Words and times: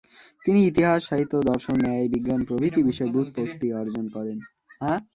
তিনি 0.45 0.59
ইতিহাস, 0.65 0.99
সাহিত্য, 1.09 1.33
দর্শন, 1.49 1.75
ন্যায়, 1.81 2.05
বিজ্ঞান 2.13 2.41
প্রভৃতি 2.45 2.81
বিষয়ে 2.89 3.13
ব্যুৎপত্তি 3.13 3.67
অর্জন 3.73 4.05
করেন। 4.15 4.37